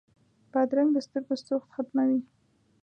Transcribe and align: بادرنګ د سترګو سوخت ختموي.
بادرنګ 0.51 0.89
د 0.93 0.97
سترګو 1.05 1.35
سوخت 1.47 1.67
ختموي. 1.75 2.19